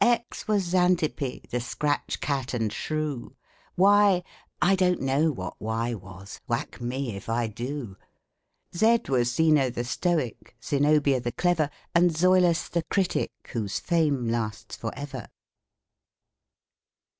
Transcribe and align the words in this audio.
X 0.03 0.47
was 0.47 0.63
Xantippe, 0.63 1.45
the 1.51 1.59
scratch 1.59 2.19
cat 2.21 2.55
and 2.55 2.73
shrew, 2.73 3.35
Y, 3.77 4.23
I 4.59 4.75
don't 4.75 4.99
know 4.99 5.29
what 5.31 5.61
Y 5.61 5.93
was, 5.93 6.41
whack 6.47 6.81
me 6.81 7.15
if 7.15 7.29
I 7.29 7.45
do! 7.45 7.97
Z 8.75 9.01
was 9.09 9.31
Zeno 9.31 9.69
the 9.69 9.83
Stoic, 9.83 10.55
Zenobia 10.65 11.19
the 11.19 11.31
clever, 11.31 11.69
And 11.93 12.09
Zoilus 12.09 12.67
the 12.67 12.81
critic, 12.81 13.31
whose 13.49 13.79
fame 13.79 14.27
lasts 14.27 14.75
forever. 14.75 15.27